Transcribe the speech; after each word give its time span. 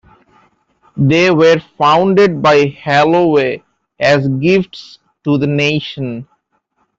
They 0.97 1.29
were 1.29 1.59
founded 1.77 2.41
by 2.41 2.75
Holloway 2.83 3.61
as 3.99 4.27
"Gifts 4.27 4.97
to 5.23 5.37
the 5.37 5.45
nation". 5.45 6.27